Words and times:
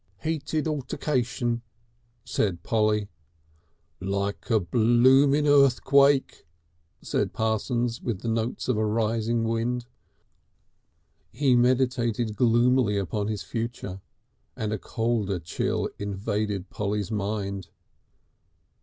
"Heated 0.23 0.65
altaclation," 0.67 1.61
said 2.25 2.63
Polly. 2.63 3.07
"Like 3.99 4.49
a 4.49 4.59
blooming 4.59 5.47
earthquake!" 5.47 6.47
said 7.03 7.33
Parsons, 7.33 8.01
with 8.01 8.21
the 8.21 8.27
notes 8.27 8.67
of 8.67 8.77
a 8.77 8.83
rising 8.83 9.43
wind. 9.43 9.85
He 11.31 11.55
meditated 11.55 12.35
gloomily 12.35 12.97
upon 12.97 13.27
his 13.27 13.43
future 13.43 14.01
and 14.55 14.73
a 14.73 14.79
colder 14.79 15.37
chill 15.37 15.87
invaded 15.99 16.71
Polly's 16.71 17.11
mind. 17.11 17.67